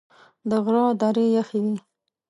[0.49, 1.75] د غره درې یخي وې.